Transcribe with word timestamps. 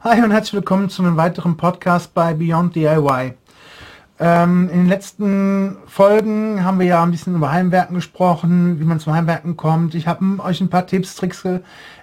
Hi 0.00 0.22
und 0.22 0.30
herzlich 0.30 0.54
willkommen 0.54 0.90
zu 0.90 1.02
einem 1.02 1.16
weiteren 1.16 1.56
Podcast 1.56 2.14
bei 2.14 2.32
Beyond 2.32 2.76
DIY. 2.76 3.34
Ähm, 4.20 4.70
in 4.70 4.78
den 4.82 4.88
letzten 4.88 5.76
Folgen 5.88 6.62
haben 6.62 6.78
wir 6.78 6.86
ja 6.86 7.02
ein 7.02 7.10
bisschen 7.10 7.34
über 7.34 7.50
Heimwerken 7.50 7.96
gesprochen, 7.96 8.78
wie 8.78 8.84
man 8.84 9.00
zum 9.00 9.12
Heimwerken 9.12 9.56
kommt. 9.56 9.96
Ich 9.96 10.06
habe 10.06 10.24
euch 10.38 10.60
ein 10.60 10.70
paar 10.70 10.86
Tipps, 10.86 11.16
Tricks 11.16 11.44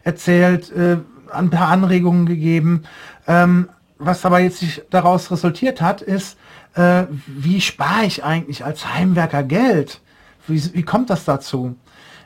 erzählt, 0.04 0.74
äh, 0.74 0.98
ein 1.32 1.50
paar 1.50 1.70
Anregungen 1.70 2.26
gegeben. 2.26 2.84
Ähm, 3.28 3.70
was 3.98 4.26
aber 4.26 4.40
jetzt 4.40 4.60
sich 4.60 4.82
daraus 4.90 5.32
resultiert 5.32 5.80
hat, 5.80 6.02
ist, 6.02 6.38
äh, 6.74 7.04
wie 7.28 7.62
spare 7.62 8.04
ich 8.04 8.26
eigentlich 8.26 8.66
als 8.66 8.94
Heimwerker 8.94 9.44
Geld? 9.44 10.02
Wie, 10.48 10.62
wie 10.74 10.84
kommt 10.84 11.10
das 11.10 11.24
dazu? 11.24 11.78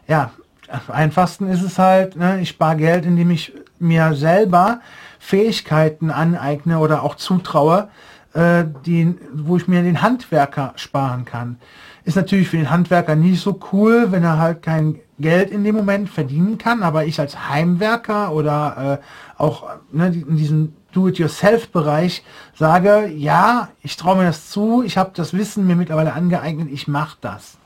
Ja, 0.07 0.31
am 0.67 0.95
einfachsten 0.95 1.47
ist 1.47 1.61
es 1.61 1.77
halt, 1.77 2.15
ne, 2.15 2.41
ich 2.41 2.49
spare 2.49 2.75
Geld, 2.75 3.05
indem 3.05 3.29
ich 3.29 3.53
mir 3.77 4.15
selber 4.15 4.81
Fähigkeiten 5.19 6.09
aneigne 6.09 6.79
oder 6.79 7.03
auch 7.03 7.15
zutraue, 7.15 7.89
äh, 8.33 8.63
die, 8.85 9.15
wo 9.33 9.57
ich 9.57 9.67
mir 9.67 9.83
den 9.83 10.01
Handwerker 10.01 10.73
sparen 10.75 11.25
kann. 11.25 11.57
Ist 12.05 12.15
natürlich 12.15 12.49
für 12.49 12.57
den 12.57 12.71
Handwerker 12.71 13.15
nicht 13.15 13.41
so 13.41 13.59
cool, 13.71 14.11
wenn 14.11 14.23
er 14.23 14.39
halt 14.39 14.63
kein 14.63 14.99
Geld 15.19 15.51
in 15.51 15.63
dem 15.63 15.75
Moment 15.75 16.09
verdienen 16.09 16.57
kann, 16.57 16.81
aber 16.81 17.05
ich 17.05 17.19
als 17.19 17.49
Heimwerker 17.49 18.31
oder 18.31 19.01
äh, 19.01 19.41
auch 19.41 19.69
ne, 19.91 20.07
in 20.07 20.37
diesem 20.37 20.73
Do-it-yourself-Bereich 20.93 22.23
sage, 22.55 23.11
ja, 23.15 23.69
ich 23.83 23.97
traue 23.97 24.17
mir 24.17 24.23
das 24.23 24.49
zu, 24.49 24.81
ich 24.83 24.97
habe 24.97 25.11
das 25.13 25.33
Wissen 25.33 25.67
mir 25.67 25.75
mittlerweile 25.75 26.13
angeeignet, 26.13 26.69
ich 26.71 26.87
mache 26.87 27.17
das. 27.21 27.57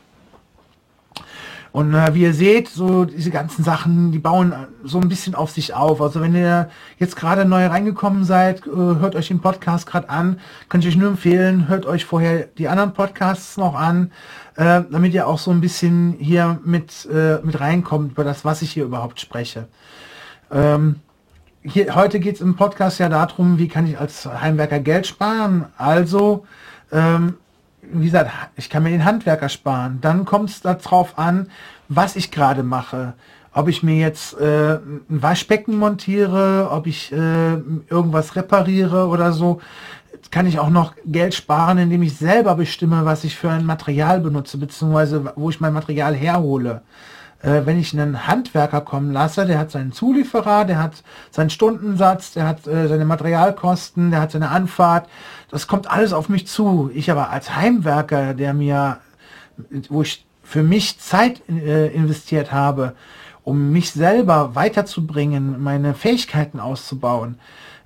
Und 1.74 1.96
äh, 1.96 2.14
wie 2.14 2.22
ihr 2.22 2.36
seht, 2.36 2.70
so 2.70 3.04
diese 3.04 3.32
ganzen 3.32 3.64
Sachen, 3.64 4.12
die 4.12 4.20
bauen 4.20 4.54
so 4.84 5.00
ein 5.00 5.10
bisschen 5.10 5.34
auf 5.34 5.50
sich 5.50 5.74
auf. 5.74 6.02
Also 6.02 6.22
wenn 6.22 6.36
ihr 6.36 6.70
jetzt 7.00 7.16
gerade 7.16 7.46
neu 7.46 7.66
reingekommen 7.66 8.26
seid, 8.26 8.68
äh, 8.68 8.70
hört 8.70 9.16
euch 9.16 9.30
den 9.30 9.42
Podcast 9.42 9.88
gerade 9.88 10.08
an, 10.08 10.40
kann 10.70 10.82
ich 10.82 10.88
euch 10.88 10.96
nur 10.96 11.10
empfehlen, 11.10 11.68
hört 11.68 11.88
euch 11.88 12.06
vorher 12.06 12.44
die 12.60 12.68
anderen 12.68 12.94
Podcasts 12.94 13.58
noch 13.58 13.74
an, 13.74 14.12
äh, 14.56 14.84
damit 14.88 15.16
ihr 15.16 15.28
auch 15.28 15.40
so 15.40 15.50
ein 15.50 15.62
bisschen 15.62 16.16
hier 16.20 16.60
mit, 16.64 17.08
äh, 17.12 17.40
mit 17.42 17.60
reinkommt 17.60 18.12
über 18.12 18.24
das, 18.24 18.46
was 18.46 18.62
ich 18.62 18.72
hier 18.72 18.84
überhaupt 18.86 19.20
spreche. 19.20 19.68
Ähm, 20.52 20.98
hier, 21.64 21.96
heute 21.96 22.20
geht 22.20 22.36
es 22.36 22.42
im 22.42 22.56
Podcast 22.56 23.00
ja 23.00 23.10
darum, 23.10 23.58
wie 23.58 23.68
kann 23.68 23.88
ich 23.88 23.98
als 24.00 24.28
Heimwerker 24.28 24.80
Geld 24.80 25.08
sparen. 25.08 25.66
Also 25.76 26.46
ähm, 26.92 27.38
wie 27.92 28.06
gesagt, 28.06 28.32
ich 28.56 28.70
kann 28.70 28.84
mir 28.84 28.90
den 28.90 29.06
Handwerker 29.06 29.50
sparen. 29.50 30.00
Dann 30.02 30.26
kommt 30.26 30.50
es 30.50 30.62
darauf 30.62 31.18
an, 31.18 31.48
was 31.90 32.16
ich 32.16 32.32
gerade 32.32 32.64
mache. 32.64 33.14
Ob 33.54 33.68
ich 33.68 33.84
mir 33.84 33.98
jetzt 33.98 34.40
äh, 34.40 34.76
ein 34.76 35.04
Waschbecken 35.08 35.78
montiere, 35.78 36.70
ob 36.72 36.88
ich 36.88 37.12
äh, 37.12 37.54
irgendwas 37.90 38.36
repariere 38.36 39.08
oder 39.08 39.32
so, 39.32 39.62
kann 40.32 40.48
ich 40.48 40.58
auch 40.58 40.70
noch 40.70 40.96
Geld 41.06 41.36
sparen, 41.36 41.78
indem 41.78 42.02
ich 42.02 42.18
selber 42.18 42.56
bestimme, 42.56 43.06
was 43.06 43.24
ich 43.24 43.36
für 43.36 43.52
ein 43.52 43.66
Material 43.66 44.20
benutze, 44.22 44.58
beziehungsweise 44.58 45.34
wo 45.36 45.50
ich 45.50 45.60
mein 45.60 45.74
Material 45.74 46.16
herhole 46.16 46.82
äh, 47.44 47.66
wenn 47.66 47.78
ich 47.78 47.94
einen 47.94 48.26
Handwerker 48.26 48.82
kommen 48.82 49.12
lasse, 49.12 49.46
der 49.46 49.60
hat 49.60 49.70
seinen 49.70 49.92
Zulieferer, 49.92 50.66
der 50.66 50.82
hat 50.82 51.04
seinen 51.30 51.50
Stundensatz, 51.50 52.32
der 52.32 52.48
hat 52.48 52.66
äh, 52.66 52.88
seine 52.88 53.06
Materialkosten, 53.06 54.12
der 54.12 54.22
hat 54.22 54.32
seine 54.32 54.50
Anfahrt. 54.50 55.08
Das 55.52 55.68
kommt 55.68 55.92
alles 55.92 56.14
auf 56.14 56.30
mich 56.30 56.48
zu. 56.48 56.90
Ich 56.94 57.12
aber 57.12 57.30
als 57.30 57.56
Heimwerker, 57.56 58.34
der 58.34 58.54
mir, 58.54 58.98
wo 59.90 60.02
ich 60.02 60.26
für 60.42 60.64
mich 60.64 61.00
Zeit 61.00 61.42
äh, 61.50 61.88
investiert 61.94 62.52
habe, 62.52 62.96
um 63.44 63.72
mich 63.72 63.92
selber 63.92 64.56
weiterzubringen, 64.56 65.62
meine 65.62 65.94
Fähigkeiten 65.94 66.62
auszubauen, 66.62 67.38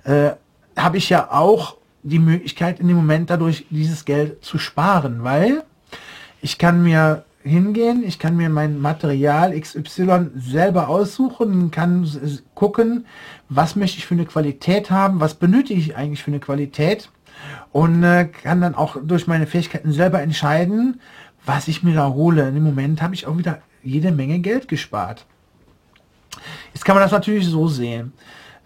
äh, 0.04 0.30
habe 0.76 0.96
ich 0.98 1.10
ja 1.10 1.32
auch 1.32 1.76
die 2.04 2.20
Möglichkeit 2.20 2.78
in 2.78 2.86
dem 2.86 2.96
Moment 2.96 3.28
dadurch 3.28 3.66
dieses 3.70 4.04
Geld 4.04 4.44
zu 4.44 4.58
sparen, 4.58 5.24
weil 5.24 5.64
ich 6.40 6.58
kann 6.58 6.82
mir 6.82 7.24
hingehen, 7.48 8.04
ich 8.04 8.18
kann 8.18 8.36
mir 8.36 8.48
mein 8.48 8.78
Material 8.78 9.58
XY 9.58 10.30
selber 10.36 10.88
aussuchen, 10.88 11.70
kann 11.70 12.08
gucken, 12.54 13.06
was 13.48 13.76
möchte 13.76 13.98
ich 13.98 14.06
für 14.06 14.14
eine 14.14 14.26
Qualität 14.26 14.90
haben, 14.90 15.20
was 15.20 15.34
benötige 15.34 15.80
ich 15.80 15.96
eigentlich 15.96 16.22
für 16.22 16.30
eine 16.30 16.40
Qualität 16.40 17.10
und 17.72 18.02
äh, 18.02 18.26
kann 18.26 18.60
dann 18.60 18.74
auch 18.74 18.96
durch 19.02 19.26
meine 19.26 19.46
Fähigkeiten 19.46 19.92
selber 19.92 20.22
entscheiden, 20.22 21.00
was 21.44 21.68
ich 21.68 21.82
mir 21.82 21.94
da 21.94 22.08
hole. 22.08 22.48
Im 22.48 22.62
Moment 22.62 23.02
habe 23.02 23.14
ich 23.14 23.26
auch 23.26 23.38
wieder 23.38 23.60
jede 23.82 24.12
Menge 24.12 24.38
Geld 24.40 24.68
gespart. 24.68 25.24
Jetzt 26.74 26.84
kann 26.84 26.94
man 26.94 27.02
das 27.02 27.12
natürlich 27.12 27.46
so 27.46 27.68
sehen. 27.68 28.12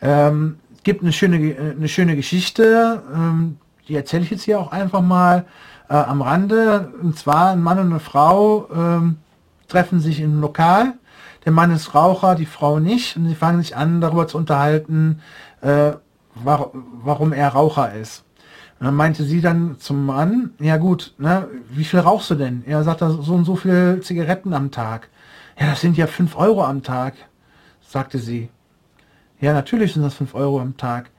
Ähm, 0.01 0.59
gibt 0.83 1.03
eine 1.03 1.13
schöne, 1.13 1.37
äh, 1.39 1.71
eine 1.71 1.89
schöne 1.89 2.17
Geschichte, 2.17 3.03
ähm, 3.15 3.59
die 3.89 3.95
erzähle 3.95 4.25
ich 4.25 4.31
jetzt 4.31 4.45
hier 4.45 4.59
auch 4.59 4.73
einfach 4.73 5.01
mal 5.01 5.45
äh, 5.93 5.97
am 5.97 6.23
Rande. 6.23 6.91
Und 7.03 7.19
zwar 7.19 7.51
ein 7.51 7.63
Mann 7.63 7.79
und 7.79 7.91
eine 7.91 8.01
Frau 8.01 8.69
ähm, 8.75 9.19
treffen 9.69 10.01
sich 10.01 10.21
im 10.21 10.41
Lokal. 10.41 10.95
Der 11.45 11.53
Mann 11.53 11.71
ist 11.71 11.95
Raucher, 11.95 12.35
die 12.35 12.47
Frau 12.47 12.79
nicht. 12.79 13.17
Und 13.17 13.29
sie 13.29 13.35
fangen 13.35 13.61
sich 13.61 13.77
an, 13.77 14.01
darüber 14.01 14.27
zu 14.27 14.39
unterhalten, 14.39 15.21
äh, 15.61 15.93
war, 16.35 16.71
warum 17.05 17.33
er 17.33 17.49
Raucher 17.49 17.93
ist. 17.93 18.25
Und 18.81 18.87
dann 18.87 18.97
meinte 18.97 19.25
sie 19.25 19.41
dann 19.41 19.77
zum 19.79 20.07
Mann, 20.07 20.55
ja 20.59 20.77
gut, 20.79 21.15
ne, 21.19 21.47
wie 21.71 21.85
viel 21.85 22.01
rauchst 22.01 22.31
du 22.31 22.35
denn? 22.37 22.65
Er 22.67 22.83
sagt, 22.83 23.01
so 23.01 23.35
und 23.35 23.45
so 23.45 23.55
viel 23.55 24.01
Zigaretten 24.03 24.55
am 24.55 24.71
Tag. 24.71 25.09
Ja, 25.61 25.71
das 25.71 25.83
sind 25.83 25.97
ja 25.97 26.07
fünf 26.07 26.37
Euro 26.37 26.65
am 26.65 26.83
Tag, 26.83 27.15
sagte 27.87 28.19
sie. 28.19 28.49
Ja, 29.41 29.53
natürlich 29.53 29.93
sind 29.93 30.03
das 30.03 30.15
fünf 30.15 30.35
Euro 30.35 30.61
am 30.61 30.77
Tag. 30.77 31.11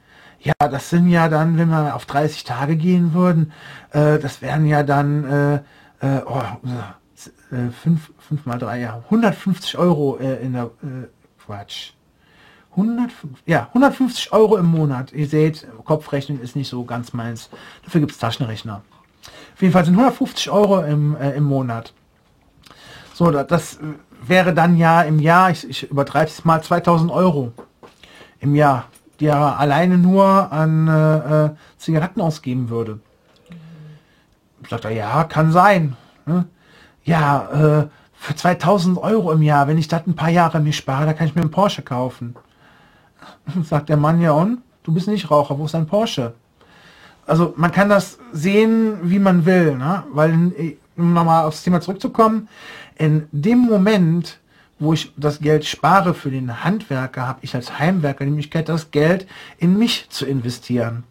Ja, 0.44 0.54
das 0.60 0.90
sind 0.90 1.08
ja 1.08 1.30
dann, 1.30 1.58
wenn 1.58 1.70
wir 1.70 1.96
auf 1.96 2.06
30 2.06 2.44
Tage 2.44 2.76
gehen 2.76 3.14
würden, 3.14 3.54
äh, 3.92 4.20
das 4.20 4.42
wären 4.42 4.66
ja 4.66 4.84
dann 4.84 5.24
äh, 5.24 5.56
äh, 6.06 6.22
oh, 6.26 6.42
5, 7.52 8.10
äh, 8.10 8.12
5 8.20 8.46
mal 8.46 8.60
3, 8.60 8.80
ja, 8.82 9.02
150 9.06 9.78
Euro 9.78 10.18
äh, 10.20 10.44
in 10.44 10.52
der 10.52 10.66
äh, 10.66 11.08
Quatsch. 11.46 11.94
150, 12.72 13.44
ja, 13.46 13.68
150 13.70 14.34
Euro 14.34 14.58
im 14.58 14.66
Monat. 14.66 15.14
Ihr 15.14 15.28
seht, 15.28 15.66
Kopfrechnen 15.86 16.42
ist 16.42 16.58
nicht 16.58 16.70
so 16.70 16.84
ganz 16.84 17.14
meins. 17.14 17.50
Dafür 17.86 18.02
gibt 18.02 18.12
es 18.12 18.18
Taschenrechner. 18.18 18.82
Auf 19.54 19.62
jeden 19.62 19.72
Fall 19.72 19.86
sind 19.86 19.94
150 19.94 20.50
Euro 20.50 20.82
im, 20.82 21.16
äh, 21.16 21.32
im 21.32 21.46
Monat. 21.46 21.94
So, 23.14 23.32
das 23.32 23.80
wäre 24.26 24.54
dann 24.54 24.76
ja 24.76 25.04
im 25.04 25.20
Jahr, 25.20 25.52
ich, 25.52 25.70
ich 25.70 25.90
übertreibe 25.90 26.30
es 26.30 26.44
mal, 26.44 26.62
2000 26.62 27.12
Euro 27.12 27.54
im 28.40 28.56
Jahr 28.56 28.90
die 29.24 29.30
er 29.30 29.58
alleine 29.58 29.98
nur 29.98 30.52
an 30.52 30.90
äh, 30.90 31.46
äh, 31.46 31.50
Zigaretten 31.78 32.20
ausgeben 32.20 32.70
würde. 32.70 33.00
Sagt 34.70 34.84
er, 34.84 34.92
ja, 34.92 35.24
kann 35.24 35.54
sein. 35.54 35.96
Ne? 36.26 36.44
Ja, 37.06 37.84
äh, 37.84 37.88
für 38.16 38.36
2000 38.36 38.98
Euro 38.98 39.32
im 39.32 39.42
Jahr, 39.42 39.70
wenn 39.70 39.78
ich 39.78 39.88
das 39.88 40.06
ein 40.08 40.18
paar 40.18 40.30
Jahre 40.30 40.60
mir 40.60 40.74
spare, 40.74 41.06
da 41.06 41.14
kann 41.14 41.28
ich 41.28 41.36
mir 41.36 41.42
einen 41.42 41.52
Porsche 41.52 41.84
kaufen. 41.84 42.36
Sagt 43.64 43.88
der 43.88 43.96
Mann, 43.96 44.20
ja 44.20 44.34
und? 44.34 44.62
Du 44.84 44.94
bist 44.94 45.08
nicht 45.08 45.32
Raucher, 45.32 45.58
wo 45.58 45.64
ist 45.64 45.74
dein 45.74 45.88
Porsche? 45.88 46.34
Also 47.26 47.54
man 47.56 47.72
kann 47.72 47.88
das 47.88 48.20
sehen, 48.34 48.98
wie 49.04 49.20
man 49.20 49.46
will, 49.46 49.78
ne? 49.78 50.04
weil, 50.12 50.34
um 50.98 51.14
nochmal 51.14 51.46
aufs 51.46 51.64
Thema 51.64 51.80
zurückzukommen, 51.80 52.50
in 52.98 53.30
dem 53.32 53.60
Moment, 53.60 54.42
wo 54.84 54.94
ich 54.94 55.14
das 55.18 55.40
Geld 55.40 55.66
spare 55.66 56.14
für 56.14 56.32
den 56.32 56.64
Handwerker, 56.64 57.28
habe 57.28 57.40
ich 57.42 57.56
als 57.56 57.80
Heimwerker 57.80 58.26
die 58.26 58.32
Möglichkeit, 58.32 58.70
das 58.70 58.92
Geld 58.92 59.28
in 59.58 59.78
mich 59.78 60.08
zu 60.10 60.26
investieren. 60.26 61.04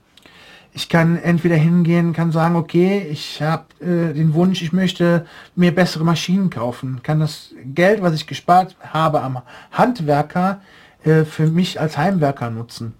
Ich 0.75 0.89
kann 0.89 1.19
entweder 1.19 1.57
hingehen, 1.57 2.15
kann 2.15 2.33
sagen, 2.33 2.57
okay, 2.57 3.07
ich 3.11 3.43
habe 3.43 3.65
äh, 3.81 4.15
den 4.15 4.33
Wunsch, 4.33 4.63
ich 4.63 4.73
möchte 4.73 5.27
mir 5.55 5.75
bessere 5.75 6.05
Maschinen 6.05 6.49
kaufen, 6.49 7.01
kann 7.03 7.21
das 7.21 7.55
Geld, 7.65 8.01
was 8.01 8.15
ich 8.15 8.27
gespart 8.27 8.75
habe 8.81 9.21
am 9.21 9.43
Handwerker, 9.71 10.63
äh, 11.05 11.25
für 11.25 11.47
mich 11.47 11.79
als 11.79 11.99
Heimwerker 11.99 12.49
nutzen. 12.49 12.95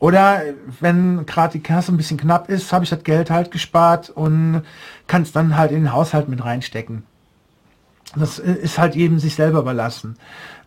Oder 0.00 0.42
wenn 0.80 1.24
gerade 1.24 1.52
die 1.52 1.62
Kasse 1.62 1.92
ein 1.92 1.96
bisschen 1.96 2.18
knapp 2.18 2.48
ist, 2.48 2.72
habe 2.72 2.84
ich 2.84 2.90
das 2.90 3.04
Geld 3.04 3.30
halt 3.30 3.50
gespart 3.50 4.10
und 4.10 4.62
kann 5.06 5.22
es 5.22 5.32
dann 5.32 5.56
halt 5.56 5.70
in 5.70 5.84
den 5.84 5.92
Haushalt 5.92 6.28
mit 6.28 6.44
reinstecken. 6.44 7.04
Das 8.16 8.38
ist 8.38 8.78
halt 8.78 8.94
jedem 8.94 9.18
sich 9.18 9.34
selber 9.34 9.60
überlassen. 9.60 10.16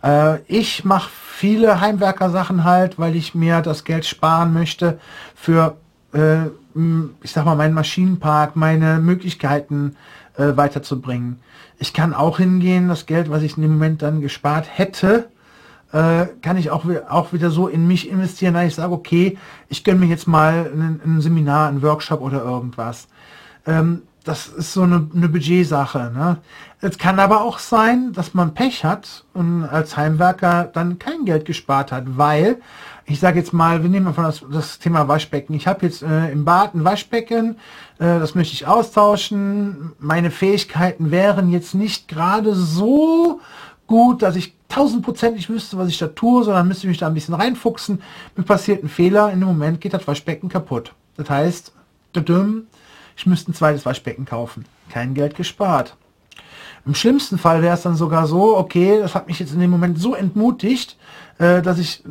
Äh, 0.03 0.39
ich 0.47 0.85
mache 0.85 1.09
viele 1.09 1.79
Heimwerker-Sachen 1.81 2.63
halt, 2.63 2.99
weil 2.99 3.15
ich 3.15 3.35
mir 3.35 3.61
das 3.61 3.83
Geld 3.83 4.05
sparen 4.05 4.53
möchte 4.53 4.99
für, 5.35 5.77
äh, 6.13 6.47
ich 7.23 7.31
sag 7.31 7.45
mal, 7.45 7.55
meinen 7.55 7.73
Maschinenpark, 7.73 8.55
meine 8.55 8.99
Möglichkeiten 8.99 9.95
äh, 10.37 10.55
weiterzubringen. 10.55 11.39
Ich 11.79 11.93
kann 11.93 12.13
auch 12.13 12.37
hingehen, 12.37 12.87
das 12.87 13.05
Geld, 13.05 13.29
was 13.29 13.43
ich 13.43 13.55
in 13.55 13.63
dem 13.63 13.73
Moment 13.73 14.01
dann 14.01 14.21
gespart 14.21 14.67
hätte, 14.71 15.29
äh, 15.93 16.25
kann 16.41 16.57
ich 16.57 16.69
auch, 16.71 16.85
auch 17.09 17.33
wieder 17.33 17.49
so 17.49 17.67
in 17.67 17.87
mich 17.87 18.09
investieren, 18.09 18.55
dass 18.55 18.65
ich 18.65 18.75
sage, 18.75 18.93
okay, 18.93 19.37
ich 19.69 19.83
gönne 19.83 19.99
mir 19.99 20.07
jetzt 20.07 20.27
mal 20.27 20.69
ein, 20.73 21.01
ein 21.03 21.21
Seminar, 21.21 21.69
ein 21.69 21.81
Workshop 21.81 22.21
oder 22.21 22.43
irgendwas. 22.43 23.07
Ähm, 23.65 24.03
das 24.27 24.47
ist 24.47 24.73
so 24.73 24.83
eine, 24.83 25.09
eine 25.15 25.29
Budgetsache. 25.29 26.11
Ne? 26.13 26.37
Es 26.81 26.97
kann 26.97 27.19
aber 27.19 27.41
auch 27.41 27.59
sein, 27.59 28.11
dass 28.13 28.33
man 28.33 28.53
Pech 28.53 28.83
hat 28.83 29.23
und 29.33 29.63
als 29.63 29.95
Heimwerker 29.95 30.65
dann 30.65 30.99
kein 30.99 31.25
Geld 31.25 31.45
gespart 31.45 31.91
hat, 31.91 32.03
weil 32.17 32.57
ich 33.05 33.21
sage 33.21 33.39
jetzt 33.39 33.53
mal, 33.53 33.83
wir 33.83 33.89
nehmen 33.89 34.07
einfach 34.07 34.25
das, 34.25 34.43
das 34.51 34.79
Thema 34.79 35.07
Waschbecken. 35.07 35.53
Ich 35.53 35.65
habe 35.65 35.85
jetzt 35.85 36.03
äh, 36.03 36.29
im 36.29 36.43
Bad 36.43 36.75
ein 36.75 36.83
Waschbecken, 36.83 37.55
äh, 37.99 38.19
das 38.19 38.35
möchte 38.35 38.53
ich 38.53 38.67
austauschen. 38.67 39.93
Meine 39.99 40.29
Fähigkeiten 40.29 41.09
wären 41.09 41.49
jetzt 41.49 41.73
nicht 41.73 42.09
gerade 42.09 42.53
so 42.53 43.39
gut, 43.87 44.21
dass 44.21 44.35
ich 44.35 44.53
tausendprozentig 44.67 45.49
wüsste, 45.49 45.77
was 45.77 45.87
ich 45.87 45.97
da 45.97 46.07
tue, 46.07 46.43
sondern 46.43 46.67
müsste 46.67 46.85
ich 46.85 46.89
mich 46.89 46.97
da 46.97 47.07
ein 47.07 47.13
bisschen 47.13 47.33
reinfuchsen. 47.33 48.01
Mir 48.35 48.43
passiert 48.43 48.83
ein 48.83 48.89
Fehler, 48.89 49.31
in 49.31 49.39
dem 49.39 49.47
Moment 49.47 49.79
geht 49.79 49.93
das 49.93 50.05
Waschbecken 50.05 50.49
kaputt. 50.49 50.93
Das 51.15 51.29
heißt, 51.29 51.71
ich 53.17 53.25
müsste 53.25 53.51
ein 53.51 53.55
zweites 53.55 53.85
Waschbecken 53.85 54.25
kaufen. 54.25 54.65
Kein 54.89 55.15
Geld 55.15 55.35
gespart. 55.35 55.97
Im 56.85 56.95
schlimmsten 56.95 57.37
Fall 57.37 57.61
wäre 57.61 57.73
es 57.73 57.81
dann 57.81 57.95
sogar 57.95 58.27
so, 58.27 58.55
okay, 58.55 58.99
das 58.99 59.13
hat 59.13 59.27
mich 59.27 59.39
jetzt 59.39 59.53
in 59.53 59.59
dem 59.59 59.71
Moment 59.71 59.99
so 59.99 60.15
entmutigt, 60.15 60.95
äh, 61.39 61.61
dass 61.61 61.79
ich 61.79 62.03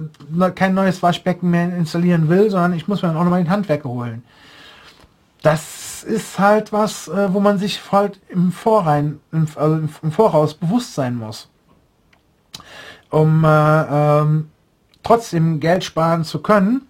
kein 0.54 0.74
neues 0.74 1.02
Waschbecken 1.02 1.50
mehr 1.50 1.74
installieren 1.74 2.28
will, 2.28 2.50
sondern 2.50 2.74
ich 2.74 2.86
muss 2.86 3.00
mir 3.00 3.08
dann 3.08 3.16
auch 3.16 3.24
nochmal 3.24 3.42
den 3.42 3.50
Handwerker 3.50 3.88
holen. 3.88 4.22
Das 5.42 6.02
ist 6.02 6.38
halt 6.38 6.72
was, 6.72 7.08
äh, 7.08 7.32
wo 7.32 7.40
man 7.40 7.58
sich 7.58 7.80
halt 7.90 8.20
im 8.28 8.52
Vorrein, 8.52 9.20
im, 9.32 9.46
also 9.54 9.76
im 10.02 10.12
Voraus 10.12 10.54
bewusst 10.54 10.94
sein 10.94 11.16
muss. 11.16 11.48
Um 13.10 13.44
äh, 13.44 13.48
ähm, 13.48 14.50
trotzdem 15.04 15.60
Geld 15.60 15.84
sparen 15.84 16.24
zu 16.24 16.40
können, 16.42 16.82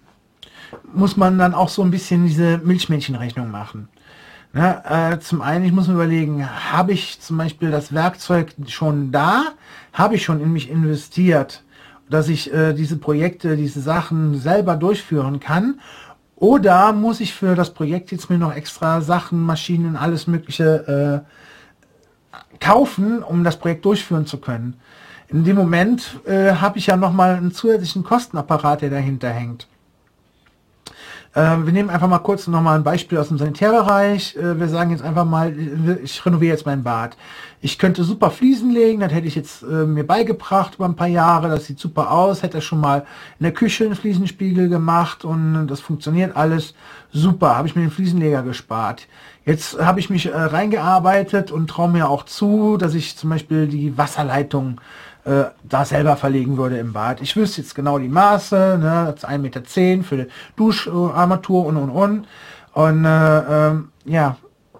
muss 0.93 1.15
man 1.17 1.37
dann 1.37 1.53
auch 1.53 1.69
so 1.69 1.83
ein 1.83 1.91
bisschen 1.91 2.25
diese 2.25 2.57
Milchmädchenrechnung 2.57 3.49
machen. 3.51 3.87
Ne, 4.53 4.81
äh, 4.85 5.19
zum 5.19 5.41
einen, 5.41 5.65
ich 5.65 5.71
muss 5.71 5.87
mir 5.87 5.95
überlegen, 5.95 6.47
habe 6.71 6.93
ich 6.93 7.19
zum 7.19 7.37
Beispiel 7.37 7.69
das 7.69 7.93
Werkzeug 7.93 8.53
schon 8.67 9.11
da? 9.11 9.53
Habe 9.93 10.15
ich 10.15 10.23
schon 10.23 10.41
in 10.41 10.53
mich 10.53 10.69
investiert, 10.69 11.63
dass 12.09 12.29
ich 12.29 12.53
äh, 12.53 12.73
diese 12.73 12.97
Projekte, 12.97 13.57
diese 13.57 13.81
Sachen 13.81 14.39
selber 14.39 14.75
durchführen 14.75 15.39
kann? 15.39 15.79
Oder 16.35 16.93
muss 16.93 17.19
ich 17.19 17.33
für 17.33 17.55
das 17.55 17.73
Projekt 17.73 18.11
jetzt 18.11 18.29
mir 18.29 18.37
noch 18.37 18.53
extra 18.53 19.01
Sachen, 19.01 19.41
Maschinen, 19.41 19.95
alles 19.95 20.27
Mögliche 20.27 21.25
äh, 21.25 22.57
kaufen, 22.59 23.23
um 23.23 23.43
das 23.43 23.57
Projekt 23.57 23.85
durchführen 23.85 24.25
zu 24.25 24.37
können? 24.37 24.75
In 25.29 25.43
dem 25.43 25.57
Moment 25.57 26.21
äh, 26.25 26.53
habe 26.53 26.77
ich 26.77 26.87
ja 26.87 26.95
nochmal 26.95 27.35
einen 27.35 27.51
zusätzlichen 27.51 28.03
Kostenapparat, 28.03 28.81
der 28.81 28.91
dahinter 28.91 29.29
hängt. 29.29 29.67
Äh, 31.37 31.65
wir 31.65 31.71
nehmen 31.71 31.91
einfach 31.91 32.07
mal 32.07 32.17
kurz 32.17 32.47
nochmal 32.47 32.79
ein 32.79 32.83
Beispiel 32.83 33.19
aus 33.19 33.27
dem 33.27 33.37
Sanitärbereich. 33.37 34.35
Äh, 34.35 34.59
wir 34.59 34.67
sagen 34.69 34.89
jetzt 34.89 35.03
einfach 35.03 35.23
mal, 35.23 35.53
ich 36.03 36.25
renoviere 36.25 36.53
jetzt 36.53 36.65
mein 36.65 36.81
Bad. 36.81 37.15
Ich 37.61 37.77
könnte 37.77 38.03
super 38.03 38.31
Fliesen 38.31 38.71
legen, 38.71 39.01
das 39.01 39.13
hätte 39.13 39.27
ich 39.27 39.35
jetzt 39.35 39.61
äh, 39.61 39.85
mir 39.85 40.05
beigebracht 40.05 40.75
über 40.75 40.85
ein 40.85 40.95
paar 40.95 41.07
Jahre, 41.07 41.49
das 41.49 41.65
sieht 41.65 41.79
super 41.79 42.11
aus, 42.11 42.41
hätte 42.41 42.59
schon 42.61 42.79
mal 42.79 43.05
in 43.39 43.43
der 43.43 43.51
Küche 43.51 43.85
einen 43.85 43.95
Fliesenspiegel 43.95 44.67
gemacht 44.67 45.25
und 45.25 45.67
das 45.67 45.79
funktioniert 45.79 46.35
alles 46.35 46.73
super, 47.11 47.55
habe 47.55 47.67
ich 47.67 47.75
mir 47.75 47.81
den 47.81 47.91
Fliesenleger 47.91 48.41
gespart. 48.41 49.07
Jetzt 49.45 49.79
habe 49.79 49.99
ich 49.99 50.09
mich 50.09 50.25
äh, 50.25 50.35
reingearbeitet 50.35 51.51
und 51.51 51.67
traue 51.67 51.89
mir 51.89 52.09
auch 52.09 52.25
zu, 52.25 52.77
dass 52.77 52.95
ich 52.95 53.15
zum 53.15 53.29
Beispiel 53.29 53.67
die 53.67 53.95
Wasserleitung 53.95 54.81
äh, 55.27 55.51
da 55.63 55.83
selber 55.83 56.15
verlegen 56.15 56.57
würde 56.57 56.77
im 56.77 56.93
Bad. 56.93 57.21
Ich 57.21 57.35
wüsste 57.35 57.61
jetzt 57.61 57.75
genau 57.75 57.99
die 57.99 58.07
Maße, 58.07 58.77
ne, 58.79 59.13
1,10 59.19 59.37
Meter 59.39 59.61
für 60.03 60.17
die 60.17 60.27
Duscharmatur 60.55 61.65
und 61.65 61.75
und 61.75 61.89
und. 61.89 62.27
Und 62.73 63.05
äh, 63.05 63.69
äh, 63.69 63.73
ja, 64.05 64.37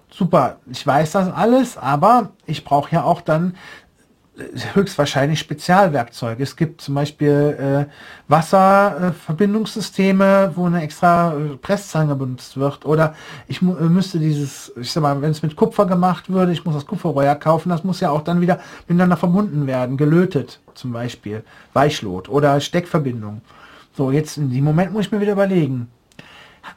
super, 0.10 0.58
ich 0.72 0.88
weiß 0.88 1.12
das 1.12 1.34
alles, 1.34 1.78
aber 1.78 2.30
ich 2.46 2.64
brauche 2.64 2.96
ja 2.96 3.04
auch 3.04 3.22
dann 3.22 3.56
höchstwahrscheinlich 4.74 5.40
Spezialwerkzeuge. 5.40 6.44
Es 6.44 6.56
gibt 6.56 6.82
zum 6.82 6.94
Beispiel 6.96 7.58
äh, 7.60 7.86
Wasserverbindungssysteme, 8.28 10.52
wo 10.56 10.66
eine 10.66 10.82
extra 10.84 11.34
äh, 11.34 11.58
Presszange 11.58 12.16
benutzt 12.16 12.58
wird. 12.58 12.86
Oder 12.86 13.16
ich 13.48 13.62
äh, 13.62 13.66
müsste 13.66 14.20
dieses, 14.20 14.74
ich 14.76 14.92
sag 14.92 15.02
mal, 15.02 15.22
wenn 15.22 15.32
es 15.32 15.42
mit 15.42 15.56
Kupfer 15.56 15.86
gemacht 15.86 16.30
würde, 16.30 16.52
ich 16.52 16.66
muss 16.66 16.76
das 16.76 16.86
Kupferrohr 16.86 17.24
kaufen, 17.36 17.70
das 17.70 17.84
muss 17.84 18.00
ja 18.00 18.12
auch 18.12 18.22
dann 18.22 18.42
wieder 18.42 18.60
miteinander 18.88 19.18
verbunden 19.18 19.68
werden, 19.68 19.98
gelötet 19.98 20.60
zum 20.76 20.94
Beispiel, 20.94 21.44
Weichlot 21.74 22.30
oder 22.30 22.60
Steckverbindung. 22.60 23.42
So, 23.96 24.12
jetzt 24.12 24.38
in 24.38 24.52
dem 24.52 24.64
Moment 24.64 24.94
muss 24.94 25.08
ich 25.08 25.12
mir 25.12 25.22
wieder 25.22 25.32
überlegen, 25.32 25.90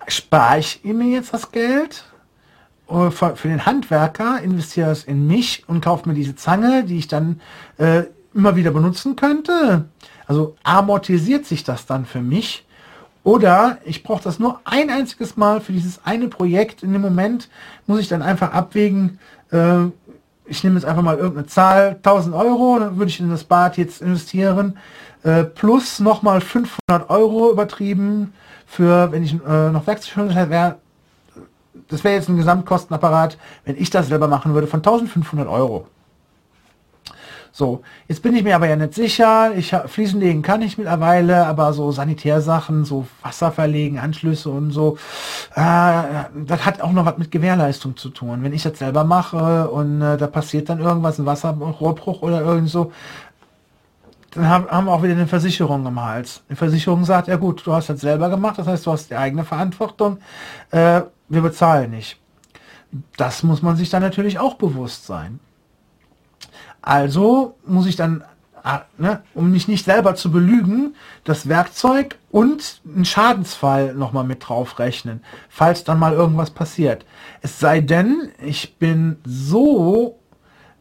spare 0.09 0.61
ich 0.61 0.81
mir 0.85 1.17
jetzt 1.17 1.35
das 1.35 1.53
Geld 1.53 2.05
äh, 2.91 3.11
für 3.11 3.49
den 3.49 3.67
Handwerker, 3.67 4.41
investiere 4.43 4.91
es 4.91 5.05
in 5.05 5.27
mich 5.27 5.65
und 5.69 5.85
kaufe 5.85 6.09
mir 6.09 6.15
diese 6.15 6.37
Zange, 6.37 6.85
die 6.85 6.99
ich 6.99 7.09
dann 7.09 7.41
äh, 7.79 8.05
immer 8.35 8.57
wieder 8.57 8.71
benutzen 8.71 9.17
könnte. 9.17 9.87
Also 10.27 10.57
amortisiert 10.63 11.47
sich 11.47 11.65
das 11.65 11.87
dann 11.87 12.05
für 12.05 12.21
mich. 12.21 12.65
Oder 13.23 13.79
ich 13.85 14.03
brauche 14.03 14.23
das 14.23 14.39
nur 14.39 14.61
ein 14.65 14.91
einziges 14.91 15.37
Mal 15.37 15.61
für 15.61 15.73
dieses 15.73 16.01
eine 16.05 16.29
Projekt. 16.29 16.83
In 16.83 16.93
dem 16.93 17.03
Moment 17.03 17.49
muss 17.87 18.01
ich 18.01 18.09
dann 18.09 18.23
einfach 18.23 18.53
abwägen, 18.53 19.19
äh, 19.51 19.87
ich 20.47 20.65
nehme 20.65 20.77
jetzt 20.77 20.85
einfach 20.85 21.03
mal 21.03 21.17
irgendeine 21.17 21.47
Zahl, 21.47 21.97
1000 22.03 22.35
Euro, 22.35 22.79
dann 22.81 22.97
würde 22.97 23.11
ich 23.11 23.21
in 23.21 23.31
das 23.31 23.45
Bad 23.45 23.77
jetzt 23.77 24.03
investieren, 24.03 24.79
äh, 25.23 25.45
plus 25.45 26.01
nochmal 26.01 26.41
500 26.41 27.09
Euro 27.09 27.53
übertrieben 27.53 28.33
für, 28.67 29.13
wenn 29.13 29.23
ich 29.23 29.35
äh, 29.35 29.71
noch 29.71 29.87
wäre, 29.87 30.79
das 31.89 32.05
wäre 32.05 32.15
jetzt 32.15 32.29
ein 32.29 32.37
Gesamtkostenapparat, 32.37 33.39
wenn 33.65 33.77
ich 33.77 33.91
das 33.91 34.09
selber 34.09 34.29
machen 34.29 34.55
würde, 34.55 34.67
von 34.67 34.81
1500 34.81 35.49
Euro. 35.49 35.87
So, 37.53 37.83
jetzt 38.07 38.23
bin 38.23 38.35
ich 38.37 38.45
mir 38.45 38.55
aber 38.55 38.69
ja 38.69 38.77
nicht 38.77 38.95
sicher. 38.95 39.53
Ich 39.57 39.75
Fliesen 39.87 40.21
legen 40.21 40.43
kann 40.43 40.63
ich 40.63 40.79
mittlerweile, 40.79 41.47
aber 41.47 41.73
so 41.73 41.91
Sanitärsachen, 41.91 42.85
so 42.85 43.07
Wasser 43.23 43.51
verlegen, 43.51 43.99
Anschlüsse 43.99 44.51
und 44.51 44.71
so, 44.71 44.97
äh, 45.57 45.61
das 46.47 46.65
hat 46.65 46.81
auch 46.81 46.93
noch 46.93 47.07
was 47.07 47.19
mit 47.19 47.31
Gewährleistung 47.31 47.97
zu 47.97 48.11
tun. 48.11 48.43
Wenn 48.43 48.53
ich 48.53 48.63
das 48.63 48.79
selber 48.79 49.03
mache 49.03 49.69
und 49.69 50.01
äh, 50.01 50.17
da 50.17 50.29
passiert 50.29 50.69
dann 50.69 50.81
irgendwas, 50.81 51.19
ein 51.19 51.27
Wasserrohrbruch 51.27 52.23
oder 52.23 52.41
irgend 52.41 52.71
so, 52.71 52.93
dann 54.31 54.49
haben, 54.49 54.87
wir 54.87 54.93
auch 54.93 55.03
wieder 55.03 55.15
eine 55.15 55.27
Versicherung 55.27 55.85
im 55.87 56.01
Hals. 56.01 56.43
Die 56.49 56.55
Versicherung 56.55 57.05
sagt, 57.05 57.29
ja 57.29 57.37
gut, 57.37 57.67
du 57.67 57.73
hast 57.73 57.89
das 57.89 58.01
selber 58.01 58.31
gemacht, 58.31 58.59
das 58.59 58.67
heißt, 58.67 58.87
du 58.87 58.93
hast 58.93 59.11
die 59.11 59.17
eigene 59.17 59.45
Verantwortung. 59.45 60.19
Äh, 60.71 61.03
wir 61.29 61.43
bezahlen 61.43 61.91
nicht. 61.91 62.19
Das 63.17 63.43
muss 63.43 63.63
man 63.63 63.77
sich 63.77 63.91
dann 63.91 64.03
natürlich 64.03 64.39
auch 64.39 64.55
bewusst 64.55 65.07
sein. 65.07 65.41
Also 66.83 67.57
muss 67.67 67.87
ich 67.87 67.97
dann, 67.97 68.25
ah, 68.63 68.83
ne, 68.99 69.23
um 69.35 69.51
mich 69.51 69.69
nicht 69.69 69.85
selber 69.85 70.15
zu 70.15 70.31
belügen, 70.31 70.95
das 71.25 71.49
Werkzeug 71.49 72.19
und 72.31 72.81
einen 72.87 73.05
Schadensfall 73.05 73.95
nochmal 73.95 74.25
mit 74.25 74.49
drauf 74.49 74.79
rechnen, 74.79 75.23
falls 75.49 75.85
dann 75.85 75.99
mal 75.99 76.13
irgendwas 76.13 76.51
passiert. 76.51 77.05
Es 77.43 77.59
sei 77.59 77.81
denn, 77.81 78.31
ich 78.41 78.77
bin 78.79 79.19
so 79.25 80.20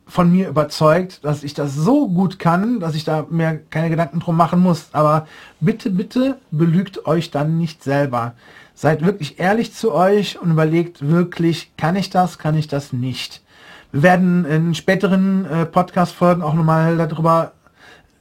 von 0.09 0.31
mir 0.31 0.49
überzeugt, 0.49 1.23
dass 1.23 1.43
ich 1.43 1.53
das 1.53 1.75
so 1.75 2.09
gut 2.09 2.39
kann, 2.39 2.79
dass 2.79 2.95
ich 2.95 3.03
da 3.03 3.25
mir 3.29 3.61
keine 3.69 3.89
Gedanken 3.89 4.19
drum 4.19 4.35
machen 4.35 4.59
muss. 4.59 4.89
Aber 4.91 5.27
bitte, 5.59 5.89
bitte 5.89 6.39
belügt 6.51 7.05
euch 7.05 7.31
dann 7.31 7.57
nicht 7.57 7.83
selber. 7.83 8.33
Seid 8.73 9.05
wirklich 9.05 9.39
ehrlich 9.39 9.73
zu 9.73 9.93
euch 9.93 10.41
und 10.41 10.51
überlegt 10.51 11.07
wirklich, 11.07 11.71
kann 11.77 11.95
ich 11.95 12.09
das, 12.09 12.37
kann 12.37 12.55
ich 12.55 12.67
das 12.67 12.91
nicht. 12.91 13.41
Wir 13.91 14.03
werden 14.03 14.45
in 14.45 14.75
späteren 14.75 15.45
äh, 15.45 15.65
Podcast-Folgen 15.65 16.43
auch 16.43 16.53
nochmal 16.53 16.97
darüber 16.97 17.53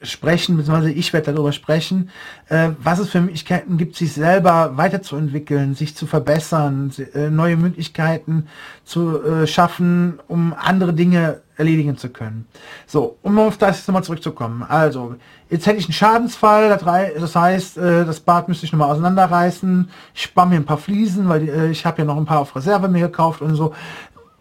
sprechen, 0.02 0.56
beziehungsweise 0.56 0.92
ich 0.92 1.12
werde 1.12 1.32
darüber 1.32 1.52
sprechen, 1.52 2.10
äh, 2.48 2.70
was 2.80 2.98
es 2.98 3.10
für 3.10 3.20
Möglichkeiten 3.20 3.78
gibt, 3.78 3.96
sich 3.96 4.12
selber 4.12 4.76
weiterzuentwickeln, 4.76 5.74
sich 5.74 5.96
zu 5.96 6.06
verbessern, 6.06 6.92
äh, 7.14 7.30
neue 7.30 7.56
Möglichkeiten 7.56 8.46
zu 8.84 9.22
äh, 9.22 9.46
schaffen, 9.46 10.20
um 10.28 10.54
andere 10.56 10.94
Dinge 10.94 11.40
erledigen 11.56 11.96
zu 11.96 12.08
können. 12.10 12.46
So, 12.86 13.18
um 13.22 13.38
auf 13.38 13.58
das 13.58 13.86
nochmal 13.88 14.04
zurückzukommen. 14.04 14.62
Also, 14.62 15.16
jetzt 15.50 15.66
hätte 15.66 15.78
ich 15.78 15.86
einen 15.86 15.92
Schadensfall, 15.92 16.68
das 16.68 17.34
heißt, 17.34 17.78
äh, 17.78 18.04
das 18.04 18.20
Bad 18.20 18.48
müsste 18.48 18.66
ich 18.66 18.72
nochmal 18.72 18.92
auseinanderreißen. 18.92 19.90
Ich 20.14 20.22
spare 20.22 20.46
mir 20.46 20.56
ein 20.56 20.64
paar 20.64 20.78
Fliesen, 20.78 21.28
weil 21.28 21.48
äh, 21.48 21.70
ich 21.70 21.84
habe 21.84 21.98
ja 21.98 22.04
noch 22.04 22.16
ein 22.16 22.24
paar 22.26 22.40
auf 22.40 22.54
Reserve 22.54 22.88
mir 22.88 23.08
gekauft 23.08 23.42
und 23.42 23.56
so. 23.56 23.74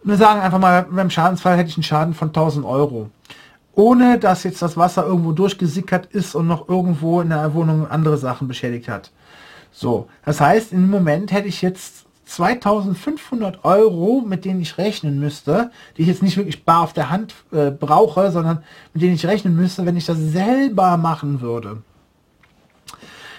Wir 0.04 0.16
sagen 0.16 0.40
einfach 0.40 0.60
mal, 0.60 0.86
beim 0.88 1.10
Schadensfall 1.10 1.56
hätte 1.56 1.70
ich 1.70 1.76
einen 1.76 1.82
Schaden 1.82 2.14
von 2.14 2.28
1000 2.28 2.64
Euro. 2.64 3.10
Ohne, 3.78 4.18
dass 4.18 4.42
jetzt 4.42 4.60
das 4.60 4.76
Wasser 4.76 5.06
irgendwo 5.06 5.30
durchgesickert 5.30 6.06
ist 6.06 6.34
und 6.34 6.48
noch 6.48 6.68
irgendwo 6.68 7.20
in 7.20 7.28
der 7.28 7.54
Wohnung 7.54 7.86
andere 7.86 8.18
Sachen 8.18 8.48
beschädigt 8.48 8.88
hat. 8.88 9.12
So, 9.70 10.08
das 10.24 10.40
heißt, 10.40 10.72
im 10.72 10.90
Moment 10.90 11.30
hätte 11.30 11.46
ich 11.46 11.62
jetzt 11.62 12.06
2500 12.24 13.64
Euro, 13.64 14.24
mit 14.26 14.44
denen 14.44 14.60
ich 14.60 14.78
rechnen 14.78 15.20
müsste, 15.20 15.70
die 15.96 16.02
ich 16.02 16.08
jetzt 16.08 16.24
nicht 16.24 16.36
wirklich 16.36 16.64
bar 16.64 16.82
auf 16.82 16.92
der 16.92 17.08
Hand 17.08 17.36
äh, 17.52 17.70
brauche, 17.70 18.32
sondern 18.32 18.64
mit 18.94 19.04
denen 19.04 19.14
ich 19.14 19.24
rechnen 19.24 19.54
müsste, 19.54 19.86
wenn 19.86 19.96
ich 19.96 20.06
das 20.06 20.18
selber 20.18 20.96
machen 20.96 21.40
würde. 21.40 21.80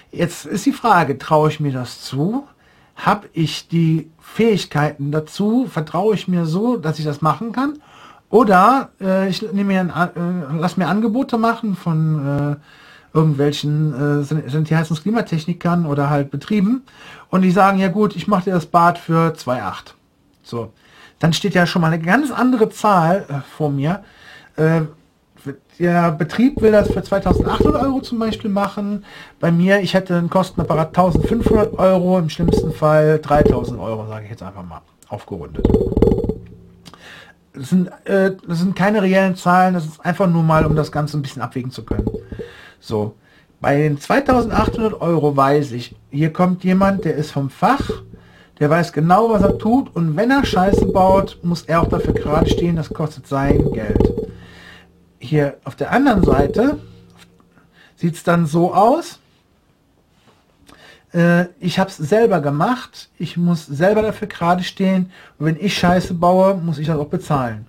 Jetzt 0.10 0.46
ist 0.46 0.65
die 0.65 0.72
Frage, 0.72 1.17
traue 1.17 1.50
ich 1.50 1.60
mir 1.60 1.74
das 1.74 2.00
zu? 2.00 2.48
Habe 2.96 3.27
ich 3.34 3.67
die 3.67 4.10
Fähigkeiten 4.22 5.12
dazu? 5.12 5.67
Vertraue 5.69 6.15
ich 6.15 6.29
mir 6.29 6.46
so, 6.46 6.77
dass 6.77 6.98
ich 6.98 7.03
das 7.03 7.22
machen 7.22 7.51
kann? 7.51 7.79
Oder 8.29 8.89
äh, 9.01 9.29
ich 9.29 9.41
nehme 9.41 9.65
mir 9.65 9.79
ein, 9.81 9.89
äh, 9.89 10.57
lass 10.59 10.77
mir 10.77 10.88
Angebote 10.88 11.38
machen 11.38 11.75
von 11.75 12.57
irgendwelchen 13.13 13.93
äh, 13.93 14.24
Sanitärheizungs- 14.24 15.01
Klimatechnikern 15.01 15.86
oder 15.86 16.09
halt 16.09 16.31
Betrieben 16.31 16.83
und 17.29 17.41
die 17.41 17.51
sagen, 17.51 17.79
ja 17.79 17.88
gut, 17.88 18.15
ich 18.15 18.27
mache 18.27 18.45
dir 18.45 18.53
das 18.53 18.65
Bad 18.65 18.98
für 18.98 19.33
2,8. 19.33 19.93
So, 20.43 20.71
dann 21.19 21.33
steht 21.33 21.53
ja 21.55 21.65
schon 21.65 21.81
mal 21.81 21.91
eine 21.91 22.01
ganz 22.03 22.31
andere 22.31 22.69
Zahl 22.69 23.25
äh, 23.29 23.33
vor 23.57 23.71
mir. 23.71 24.03
Äh, 24.55 24.81
der 25.79 26.12
Betrieb 26.12 26.62
will 26.62 26.74
das 26.74 26.91
für 26.91 27.01
2800 27.01 27.81
Euro 27.81 28.01
zum 28.01 28.19
Beispiel 28.19 28.50
machen. 28.50 29.05
Bei 29.39 29.50
mir, 29.50 29.79
ich 29.79 29.93
hätte 29.93 30.17
einen 30.17 30.29
Kostenapparat 30.29 30.89
1500 30.89 31.79
Euro, 31.79 32.19
im 32.19 32.29
schlimmsten 32.29 32.74
Fall 32.74 33.19
3000 33.19 33.79
Euro, 33.79 34.05
sage 34.07 34.25
ich 34.25 34.31
jetzt 34.31 34.43
einfach 34.43 34.65
mal, 34.65 34.81
aufgerundet. 35.07 35.65
Das 37.53 37.70
sind, 37.70 37.88
äh, 38.06 38.36
das 38.48 38.60
sind 38.60 38.75
keine 38.75 39.01
reellen 39.01 39.36
Zahlen, 39.36 39.74
das 39.74 39.86
ist 39.86 40.06
einfach 40.06 40.27
nur 40.27 40.44
mal, 40.44 40.65
um 40.65 40.75
das 40.75 40.91
Ganze 40.91 41.18
ein 41.18 41.22
bisschen 41.22 41.41
abwägen 41.41 41.72
zu 41.72 41.84
können. 41.84 42.08
So, 42.79 43.15
bei 43.60 43.77
den 43.77 44.00
2800 44.00 45.01
Euro 45.01 45.36
weiß 45.36 45.72
ich, 45.74 45.96
hier 46.12 46.32
kommt 46.32 46.63
jemand, 46.63 47.06
der 47.06 47.15
ist 47.15 47.32
vom 47.32 47.50
Fach, 47.50 47.89
der 48.60 48.70
weiß 48.70 48.94
genau, 48.94 49.29
was 49.29 49.41
er 49.41 49.58
tut 49.58 49.96
und 49.96 50.15
wenn 50.15 50.32
er 50.32 50.46
Scheiße 50.46 50.86
baut, 50.88 51.39
muss 51.44 51.63
er 51.63 51.82
auch 51.82 51.89
dafür 51.89 52.13
gerade 52.13 52.50
stehen, 52.50 52.75
das 52.75 52.94
kostet 52.94 53.27
sein 53.27 53.72
Geld. 53.74 54.13
Hier 55.20 55.58
auf 55.63 55.75
der 55.75 55.91
anderen 55.91 56.24
Seite 56.24 56.79
sieht 57.96 58.15
es 58.15 58.24
dann 58.24 58.46
so 58.46 58.74
aus. 58.74 59.20
Äh, 61.13 61.46
ich 61.60 61.80
habe 61.80 61.89
es 61.89 61.98
selber 61.98 62.42
gemacht, 62.42 63.10
ich 63.18 63.38
muss 63.38 63.66
selber 63.66 64.01
dafür 64.01 64.28
gerade 64.28 64.63
stehen 64.63 65.12
und 65.38 65.46
wenn 65.46 65.58
ich 65.60 65.78
Scheiße 65.78 66.13
baue, 66.13 66.56
muss 66.56 66.78
ich 66.78 66.88
das 66.88 66.98
auch 66.98 67.08
bezahlen. 67.08 67.66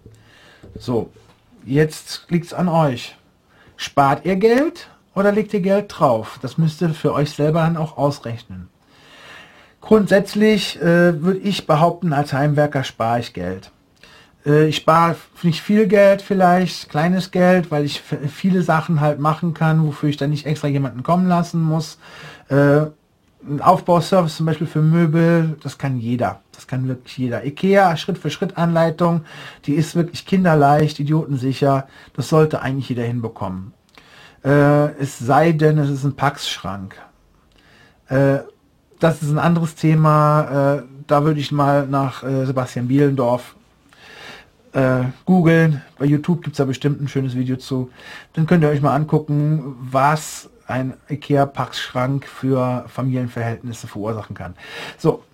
So, 0.78 1.10
jetzt 1.64 2.26
liegt 2.28 2.46
es 2.46 2.54
an 2.54 2.68
euch. 2.68 3.16
Spart 3.76 4.24
ihr 4.24 4.36
Geld 4.36 4.88
oder 5.14 5.32
legt 5.32 5.54
ihr 5.54 5.60
Geld 5.60 5.86
drauf? 5.88 6.38
Das 6.42 6.58
müsst 6.58 6.82
ihr 6.82 6.90
für 6.90 7.14
euch 7.14 7.30
selber 7.30 7.60
dann 7.60 7.76
auch 7.76 7.96
ausrechnen. 7.96 8.68
Grundsätzlich 9.80 10.80
äh, 10.80 11.22
würde 11.22 11.40
ich 11.40 11.66
behaupten, 11.66 12.12
als 12.12 12.34
Heimwerker 12.34 12.84
spare 12.84 13.20
ich 13.20 13.32
Geld. 13.32 13.70
Äh, 14.44 14.66
ich 14.66 14.76
spare 14.76 15.16
nicht 15.42 15.62
viel 15.62 15.86
Geld 15.86 16.20
vielleicht, 16.20 16.90
kleines 16.90 17.30
Geld, 17.30 17.70
weil 17.70 17.86
ich 17.86 18.02
viele 18.02 18.62
Sachen 18.62 19.00
halt 19.00 19.18
machen 19.18 19.54
kann, 19.54 19.86
wofür 19.86 20.10
ich 20.10 20.18
dann 20.18 20.30
nicht 20.30 20.44
extra 20.44 20.68
jemanden 20.68 21.02
kommen 21.02 21.26
lassen 21.26 21.62
muss. 21.62 21.98
Äh, 22.48 22.86
ein 23.48 23.60
Aufbauservice 23.60 24.36
zum 24.36 24.46
Beispiel 24.46 24.66
für 24.66 24.82
Möbel, 24.82 25.56
das 25.62 25.78
kann 25.78 25.98
jeder. 25.98 26.40
Das 26.52 26.66
kann 26.66 26.86
wirklich 26.88 27.16
jeder. 27.16 27.44
Ikea, 27.44 27.96
Schritt 27.96 28.18
für 28.18 28.30
Schritt 28.30 28.58
Anleitung, 28.58 29.22
die 29.64 29.74
ist 29.74 29.96
wirklich 29.96 30.26
kinderleicht, 30.26 31.00
idiotensicher. 31.00 31.88
Das 32.14 32.28
sollte 32.28 32.60
eigentlich 32.60 32.90
jeder 32.90 33.04
hinbekommen. 33.04 33.72
Äh, 34.44 34.92
es 35.00 35.18
sei 35.18 35.52
denn, 35.52 35.78
es 35.78 35.88
ist 35.88 36.04
ein 36.04 36.16
Packschrank. 36.16 36.96
Äh, 38.08 38.40
das 38.98 39.22
ist 39.22 39.30
ein 39.30 39.38
anderes 39.38 39.74
Thema. 39.74 40.76
Äh, 40.78 40.82
da 41.06 41.24
würde 41.24 41.40
ich 41.40 41.50
mal 41.50 41.86
nach 41.86 42.22
äh, 42.22 42.44
Sebastian 42.44 42.88
Bielendorf 42.88 43.56
äh, 44.72 45.04
googeln. 45.24 45.82
Bei 45.98 46.04
YouTube 46.04 46.42
gibt 46.42 46.54
es 46.54 46.58
da 46.58 46.64
bestimmt 46.64 47.00
ein 47.00 47.08
schönes 47.08 47.34
Video 47.34 47.56
zu. 47.56 47.90
Dann 48.34 48.46
könnt 48.46 48.62
ihr 48.62 48.68
euch 48.68 48.82
mal 48.82 48.94
angucken, 48.94 49.76
was 49.80 50.50
ein 50.70 50.94
IKEA-Packschrank 51.08 52.26
für 52.26 52.84
Familienverhältnisse 52.88 53.86
verursachen 53.86 54.34
kann. 54.34 54.54
So, 54.98 55.24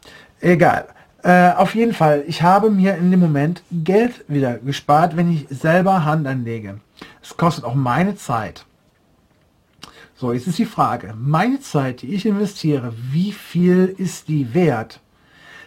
egal. 0.40 0.87
Äh, 1.23 1.52
auf 1.52 1.75
jeden 1.75 1.93
Fall, 1.93 2.25
ich 2.26 2.43
habe 2.43 2.71
mir 2.71 2.97
in 2.97 3.11
dem 3.11 3.21
Moment 3.21 3.62
Geld 3.73 4.25
wieder 4.28 4.59
gespart, 4.59 5.16
wenn 5.16 5.33
ich 5.33 5.47
selber 5.50 6.05
Hand 6.05 6.26
anlege. 6.26 6.81
Es 7.23 7.37
kostet 7.37 7.64
auch 7.64 7.75
meine 7.75 8.16
Zeit. 8.16 8.64
So, 10.14 10.33
jetzt 10.33 10.47
ist 10.47 10.59
die 10.59 10.64
Frage, 10.64 11.14
meine 11.19 11.61
Zeit, 11.61 12.02
die 12.02 12.14
ich 12.14 12.25
investiere, 12.25 12.93
wie 13.11 13.33
viel 13.33 13.95
ist 13.99 14.28
die 14.28 14.55
wert? 14.55 15.00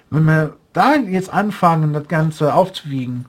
Wenn 0.09 0.23
wir 0.23 0.55
da 0.73 0.95
jetzt 0.95 1.31
anfangen, 1.31 1.93
das 1.93 2.07
Ganze 2.07 2.53
aufzuwiegen, 2.53 3.25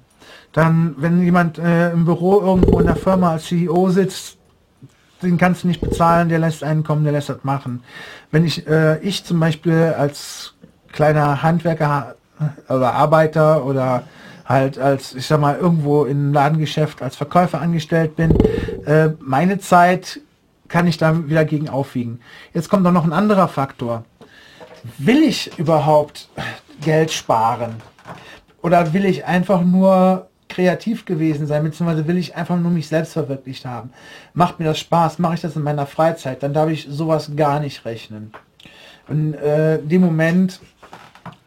dann, 0.53 0.95
wenn 0.99 1.23
jemand 1.23 1.59
äh, 1.59 1.91
im 1.93 2.05
Büro 2.05 2.41
irgendwo 2.41 2.81
in 2.81 2.87
der 2.87 2.97
Firma 2.97 3.33
als 3.33 3.45
CEO 3.47 3.91
sitzt, 3.91 4.39
den 5.23 5.39
kannst 5.39 5.65
du 5.65 5.69
nicht 5.69 5.81
bezahlen, 5.81 6.29
der 6.29 6.39
lässt 6.39 6.65
einen 6.65 6.85
kommen, 6.85 7.05
der 7.05 7.13
lässt 7.13 7.29
das 7.29 7.45
machen. 7.45 7.83
Wenn 8.31 8.45
ich, 8.45 8.67
äh, 8.67 8.99
ich 9.01 9.25
zum 9.25 9.41
Beispiel 9.41 9.95
als 9.97 10.55
kleiner 10.93 11.43
Handwerker 11.43 12.17
äh, 12.41 12.73
oder 12.73 12.93
Arbeiter 12.95 13.65
oder 13.65 14.05
halt 14.47 14.79
als, 14.79 15.15
ich 15.15 15.27
sag 15.27 15.41
mal, 15.41 15.57
irgendwo 15.57 16.05
im 16.05 16.33
Ladengeschäft 16.33 17.03
als 17.03 17.17
Verkäufer 17.17 17.61
angestellt 17.61 18.17
bin, 18.17 18.37
äh, 18.85 19.11
meine 19.21 19.59
Zeit 19.59 20.21
kann 20.69 20.87
ich 20.87 20.99
da 20.99 21.29
wieder 21.29 21.45
gegen 21.45 21.69
aufwiegen. 21.69 22.21
Jetzt 22.55 22.69
kommt 22.69 22.87
doch 22.87 22.93
noch 22.93 23.05
ein 23.05 23.13
anderer 23.13 23.49
Faktor. 23.49 24.05
Will 24.99 25.23
ich 25.23 25.59
überhaupt 25.59 26.29
Geld 26.81 27.11
sparen? 27.11 27.77
Oder 28.63 28.93
will 28.93 29.05
ich 29.05 29.25
einfach 29.25 29.63
nur 29.63 30.30
kreativ 30.51 31.05
gewesen 31.05 31.47
sein, 31.47 31.65
beziehungsweise 31.65 32.07
will 32.07 32.19
ich 32.19 32.37
einfach 32.37 32.59
nur 32.59 32.71
mich 32.71 32.89
selbst 32.89 33.15
verwirklicht 33.15 33.65
haben? 33.65 33.91
Macht 34.35 34.59
mir 34.59 34.67
das 34.67 34.79
Spaß? 34.79 35.19
Mache 35.19 35.35
ich 35.35 35.41
das 35.41 35.57
in 35.57 35.63
meiner 35.63 35.87
Freizeit? 35.87 36.43
Dann 36.43 36.53
darf 36.53 36.69
ich 36.69 36.87
sowas 36.91 37.33
gar 37.37 37.61
nicht 37.61 37.85
rechnen. 37.85 38.33
In 39.09 39.35
äh, 39.35 39.81
dem 39.83 40.03
Moment 40.03 40.61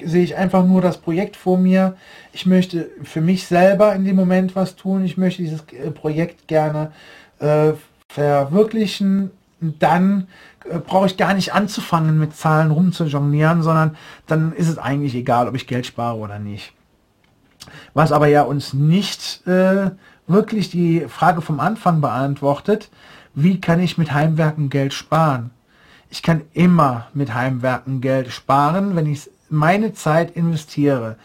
sehe 0.04 0.24
ich 0.24 0.36
einfach 0.36 0.66
nur 0.66 0.82
das 0.82 0.98
Projekt 0.98 1.36
vor 1.36 1.58
mir. 1.58 1.96
Ich 2.32 2.46
möchte 2.46 2.90
für 3.04 3.22
mich 3.22 3.48
selber 3.48 3.96
in 3.96 4.06
dem 4.06 4.16
Moment 4.16 4.56
was 4.56 4.76
tun. 4.76 5.06
Ich 5.06 5.18
möchte 5.18 5.42
dieses 5.44 5.62
äh, 5.72 5.92
Projekt 5.92 6.48
gerne 6.48 6.92
äh, 7.40 7.74
verwirklichen, 8.10 9.32
dann 9.60 10.28
äh, 10.70 10.80
brauche 10.80 11.08
ich 11.08 11.18
gar 11.18 11.34
nicht 11.34 11.54
anzufangen 11.54 12.20
mit 12.20 12.36
Zahlen 12.36 12.72
rumzujonglieren, 12.72 13.64
sondern 13.64 13.98
dann 14.28 14.54
ist 14.54 14.70
es 14.70 14.78
eigentlich 14.78 15.16
egal, 15.16 15.48
ob 15.48 15.56
ich 15.56 15.68
Geld 15.68 15.86
spare 15.86 16.18
oder 16.18 16.40
nicht. 16.40 16.74
Was 17.94 18.12
aber 18.12 18.28
ja 18.28 18.44
uns 18.44 18.74
nicht 18.74 19.46
äh, 19.48 19.92
wirklich 20.28 20.70
die 20.70 21.06
Frage 21.08 21.42
vom 21.42 21.60
Anfang 21.60 22.02
beantwortet, 22.02 22.90
wie 23.36 23.60
kann 23.60 23.80
ich 23.80 23.98
mit 23.98 24.14
Heimwerken 24.14 24.70
Geld 24.70 24.94
sparen? 24.94 25.52
Ich 26.10 26.22
kann 26.22 26.42
immer 26.54 27.08
mit 27.14 27.34
Heimwerken 27.34 28.00
Geld 28.00 28.32
sparen, 28.32 28.96
wenn 28.96 29.08
ich 29.08 29.30
meine 29.50 29.94
Zeit 29.94 30.36
investiere. 30.36 31.16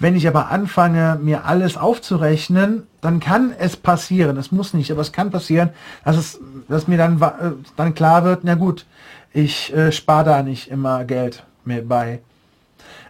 Wenn 0.00 0.16
ich 0.16 0.26
aber 0.26 0.50
anfange, 0.50 1.18
mir 1.22 1.44
alles 1.44 1.76
aufzurechnen, 1.76 2.86
dann 3.00 3.20
kann 3.20 3.54
es 3.56 3.76
passieren, 3.76 4.36
es 4.36 4.50
muss 4.50 4.74
nicht, 4.74 4.90
aber 4.90 5.02
es 5.02 5.12
kann 5.12 5.30
passieren, 5.30 5.70
dass, 6.04 6.16
es, 6.16 6.40
dass 6.68 6.88
mir 6.88 6.98
dann, 6.98 7.22
äh, 7.22 7.52
dann 7.76 7.94
klar 7.94 8.24
wird, 8.24 8.42
na 8.42 8.56
gut, 8.56 8.86
ich 9.32 9.72
äh, 9.74 9.92
spare 9.92 10.24
da 10.24 10.42
nicht 10.42 10.68
immer 10.68 11.04
Geld 11.04 11.44
mehr 11.64 11.82
bei. 11.82 12.20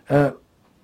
Äh, 0.08 0.32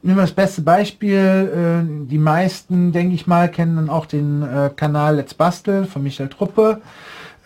nehmen 0.02 0.18
wir 0.18 0.22
das 0.22 0.32
beste 0.32 0.62
Beispiel, 0.62 1.18
äh, 1.18 2.08
die 2.08 2.18
meisten, 2.18 2.92
denke 2.92 3.14
ich 3.14 3.26
mal, 3.26 3.50
kennen 3.50 3.76
dann 3.76 3.90
auch 3.90 4.06
den 4.06 4.42
äh, 4.42 4.70
Kanal 4.74 5.16
Let's 5.16 5.34
Bastel 5.34 5.84
von 5.84 6.02
Michael 6.02 6.28
Truppe. 6.28 6.80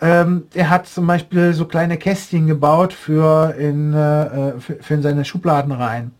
Ähm, 0.01 0.43
er 0.53 0.69
hat 0.69 0.87
zum 0.87 1.07
Beispiel 1.07 1.53
so 1.53 1.65
kleine 1.65 1.97
Kästchen 1.97 2.47
gebaut 2.47 2.93
für 2.93 3.55
in, 3.55 3.93
äh, 3.93 4.59
für, 4.59 4.75
für 4.81 4.93
in 4.93 5.01
seine 5.01 5.25
Schubladen 5.25 5.71
rein. 5.71 6.11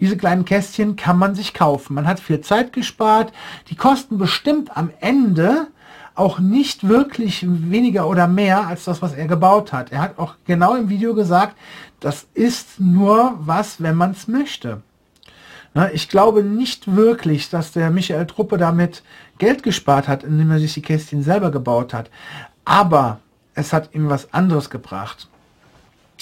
Diese 0.00 0.16
kleinen 0.16 0.44
Kästchen 0.44 0.96
kann 0.96 1.18
man 1.18 1.34
sich 1.34 1.52
kaufen. 1.52 1.94
Man 1.94 2.06
hat 2.06 2.20
viel 2.20 2.40
Zeit 2.40 2.72
gespart. 2.72 3.32
Die 3.68 3.76
kosten 3.76 4.16
bestimmt 4.16 4.76
am 4.76 4.90
Ende 5.00 5.68
auch 6.14 6.38
nicht 6.38 6.88
wirklich 6.88 7.46
weniger 7.46 8.08
oder 8.08 8.26
mehr 8.26 8.66
als 8.66 8.84
das, 8.84 9.02
was 9.02 9.14
er 9.14 9.28
gebaut 9.28 9.72
hat. 9.72 9.92
Er 9.92 10.00
hat 10.00 10.18
auch 10.18 10.34
genau 10.46 10.74
im 10.74 10.88
Video 10.88 11.14
gesagt, 11.14 11.56
das 12.00 12.26
ist 12.34 12.80
nur 12.80 13.34
was, 13.40 13.80
wenn 13.82 13.94
man 13.94 14.12
es 14.12 14.26
möchte. 14.26 14.82
Ich 15.92 16.08
glaube 16.08 16.42
nicht 16.42 16.96
wirklich, 16.96 17.50
dass 17.50 17.72
der 17.72 17.90
Michael 17.90 18.26
Truppe 18.26 18.58
damit 18.58 19.02
Geld 19.38 19.62
gespart 19.62 20.08
hat, 20.08 20.24
indem 20.24 20.50
er 20.50 20.58
sich 20.58 20.74
die 20.74 20.82
Kästchen 20.82 21.22
selber 21.22 21.50
gebaut 21.50 21.94
hat. 21.94 22.10
Aber 22.64 23.20
es 23.54 23.72
hat 23.72 23.94
ihm 23.94 24.08
was 24.08 24.32
anderes 24.32 24.70
gebracht 24.70 25.28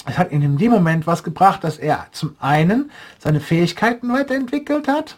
es 0.07 0.17
hat 0.17 0.31
ihm 0.31 0.41
in 0.41 0.57
dem 0.57 0.71
Moment 0.71 1.05
was 1.05 1.23
gebracht, 1.23 1.63
dass 1.63 1.77
er 1.77 2.07
zum 2.11 2.35
einen 2.39 2.91
seine 3.19 3.39
Fähigkeiten 3.39 4.11
weiterentwickelt 4.11 4.87
hat, 4.87 5.17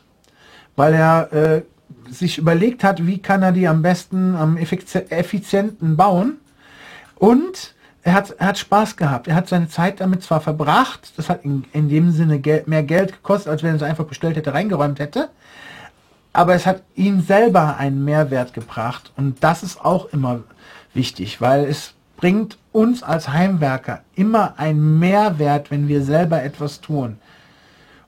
weil 0.75 0.93
er 0.93 1.33
äh, 1.33 1.61
sich 2.09 2.37
überlegt 2.37 2.83
hat, 2.83 3.05
wie 3.05 3.19
kann 3.19 3.43
er 3.43 3.51
die 3.51 3.67
am 3.67 3.81
besten, 3.81 4.35
am 4.35 4.57
effizienten 4.57 5.95
bauen. 5.95 6.37
Und 7.15 7.75
er 8.03 8.13
hat, 8.13 8.31
er 8.31 8.47
hat 8.47 8.57
Spaß 8.57 8.95
gehabt. 8.95 9.27
Er 9.27 9.35
hat 9.35 9.49
seine 9.49 9.67
Zeit 9.67 9.99
damit 9.99 10.23
zwar 10.23 10.41
verbracht, 10.41 11.13
das 11.17 11.29
hat 11.29 11.43
in, 11.43 11.65
in 11.73 11.89
dem 11.89 12.11
Sinne 12.11 12.39
Geld, 12.39 12.67
mehr 12.67 12.83
Geld 12.83 13.11
gekostet, 13.11 13.51
als 13.51 13.63
wenn 13.63 13.71
er 13.71 13.75
es 13.75 13.83
einfach 13.83 14.05
bestellt 14.05 14.37
hätte, 14.37 14.53
reingeräumt 14.53 14.99
hätte. 14.99 15.29
Aber 16.31 16.53
es 16.53 16.65
hat 16.65 16.83
ihm 16.95 17.21
selber 17.21 17.77
einen 17.77 18.05
Mehrwert 18.05 18.53
gebracht. 18.53 19.11
Und 19.17 19.43
das 19.43 19.63
ist 19.63 19.83
auch 19.83 20.05
immer 20.13 20.41
wichtig, 20.93 21.41
weil 21.41 21.65
es 21.65 21.93
bringt 22.17 22.57
uns 22.71 23.03
als 23.03 23.29
Heimwerker 23.29 24.01
immer 24.15 24.53
einen 24.57 24.99
Mehrwert, 24.99 25.71
wenn 25.71 25.87
wir 25.87 26.03
selber 26.03 26.43
etwas 26.43 26.81
tun. 26.81 27.17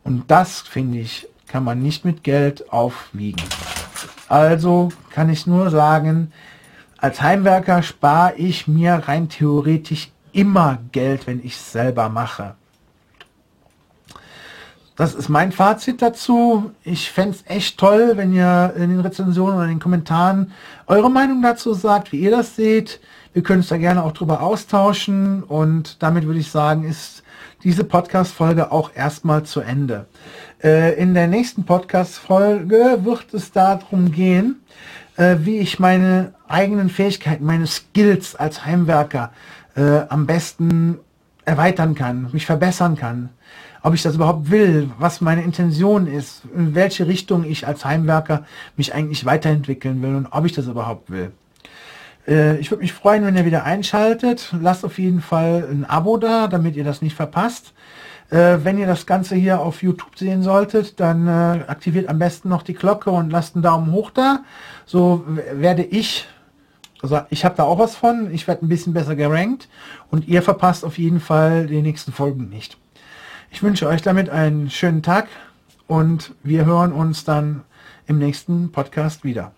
Und 0.04 0.30
das, 0.30 0.62
finde 0.62 1.00
ich, 1.00 1.28
kann 1.48 1.64
man 1.64 1.82
nicht 1.82 2.06
mit 2.06 2.24
Geld 2.24 2.72
aufwiegen. 2.72 3.44
Also 4.28 4.90
kann 5.10 5.30
ich 5.30 5.48
nur 5.48 5.70
sagen, 5.70 6.32
als 7.01 7.22
Heimwerker 7.22 7.81
spare 7.81 8.36
ich 8.36 8.67
mir 8.67 8.93
rein 8.93 9.27
theoretisch 9.27 10.12
immer 10.31 10.77
Geld, 10.91 11.27
wenn 11.27 11.43
ich 11.43 11.55
es 11.55 11.72
selber 11.72 12.10
mache. 12.10 12.55
Das 14.96 15.15
ist 15.15 15.29
mein 15.29 15.51
Fazit 15.51 16.01
dazu. 16.03 16.72
Ich 16.84 17.10
fände 17.10 17.31
es 17.31 17.43
echt 17.50 17.79
toll, 17.79 18.13
wenn 18.15 18.34
ihr 18.34 18.74
in 18.77 18.91
den 18.91 19.00
Rezensionen 19.00 19.55
oder 19.55 19.63
in 19.63 19.72
den 19.72 19.79
Kommentaren 19.79 20.51
eure 20.86 21.10
Meinung 21.10 21.41
dazu 21.41 21.74
sagt, 21.74 22.12
wie 22.12 22.20
ihr 22.20 22.29
das 22.29 22.55
seht. 22.55 23.00
Wir 23.34 23.41
können 23.41 23.62
uns 23.62 23.70
da 23.70 23.77
gerne 23.77 24.03
auch 24.03 24.12
drüber 24.12 24.41
austauschen 24.41 25.41
und 25.41 26.03
damit 26.03 26.25
würde 26.27 26.39
ich 26.39 26.51
sagen, 26.51 26.84
ist 26.84 27.24
diese 27.63 27.84
Podcast-Folge 27.84 28.72
auch 28.72 28.91
erstmal 28.93 29.43
zu 29.43 29.62
Ende. 29.62 30.05
Äh, 30.62 31.00
in 31.01 31.13
der 31.15 31.27
nächsten 31.27 31.63
Podcast-Folge 31.63 33.00
wird 33.01 33.34
es 33.34 33.51
darum 33.51 34.12
gehen, 34.12 34.62
äh, 35.22 35.46
wie 35.46 35.60
ich 35.60 35.80
meine 35.80 36.34
eigenen 36.48 36.90
Fähigkeiten, 36.90 37.46
meine 37.46 37.68
Skills 37.68 38.36
als 38.36 38.66
Heimwerker 38.66 39.32
äh, 39.75 40.01
am 40.10 40.25
besten 40.25 40.98
erweitern 41.46 41.94
kann, 41.94 42.30
mich 42.32 42.46
verbessern 42.48 42.96
kann. 42.96 43.30
Ob 43.84 43.94
ich 43.94 44.01
das 44.01 44.16
überhaupt 44.16 44.50
will, 44.51 44.90
was 45.00 45.22
meine 45.22 45.44
Intention 45.44 46.08
ist, 46.08 46.44
in 46.56 46.75
welche 46.75 47.08
Richtung 47.08 47.44
ich 47.44 47.68
als 47.68 47.86
Heimwerker 47.86 48.46
mich 48.78 48.94
eigentlich 48.94 49.25
weiterentwickeln 49.25 50.01
will 50.01 50.16
und 50.16 50.28
ob 50.32 50.46
ich 50.46 50.54
das 50.54 50.68
überhaupt 50.68 51.12
will. 51.12 51.32
Äh, 52.28 52.58
ich 52.58 52.72
würde 52.72 52.82
mich 52.82 52.94
freuen, 52.94 53.24
wenn 53.24 53.38
ihr 53.38 53.46
wieder 53.46 53.63
einschaltet. 53.63 54.54
Lasst 54.60 54.84
auf 54.84 54.98
jeden 54.98 55.22
Fall 55.22 55.68
ein 55.72 55.86
Abo 55.86 56.18
da, 56.18 56.48
damit 56.48 56.75
ihr 56.75 56.84
das 56.84 57.01
nicht 57.01 57.16
verpasst. 57.16 57.74
Äh, 58.32 58.60
wenn 58.64 58.80
ihr 58.80 58.88
das 58.88 59.06
Ganze 59.06 59.36
hier 59.36 59.60
auf 59.60 59.84
YouTube 59.84 60.18
sehen 60.18 60.42
solltet, 60.42 61.00
dann 61.00 61.28
äh, 61.28 61.64
aktiviert 61.68 62.10
am 62.10 62.18
besten 62.18 62.50
noch 62.50 62.64
die 62.64 62.74
Glocke 62.74 63.12
und 63.12 63.30
lasst 63.30 63.56
einen 63.56 63.62
Daumen 63.64 63.92
hoch 63.92 64.10
da. 64.10 64.40
So 64.86 65.24
werde 65.28 65.84
ich 65.84 66.28
also 67.02 67.22
ich 67.30 67.46
habe 67.46 67.56
da 67.56 67.64
auch 67.64 67.80
was 67.80 67.96
von. 67.96 68.32
Ich 68.32 68.48
werde 68.48 68.66
ein 68.66 68.70
bisschen 68.70 68.94
besser 68.94 69.16
gerankt 69.16 69.68
und 70.10 70.28
ihr 70.28 70.42
verpasst 70.42 70.86
auf 70.86 70.98
jeden 70.98 71.20
Fall 71.20 71.68
die 71.68 71.82
nächsten 71.82 72.12
Folgen 72.12 72.50
nicht. 72.50 72.78
Ich 73.50 73.64
wünsche 73.64 73.88
euch 73.88 74.02
damit 74.02 74.30
einen 74.30 74.70
schönen 74.70 75.02
Tag 75.02 75.28
und 75.88 76.34
wir 76.44 76.66
hören 76.66 76.94
uns 76.94 77.24
dann 77.24 77.64
im 78.06 78.20
nächsten 78.20 78.72
Podcast 78.72 79.24
wieder. 79.24 79.52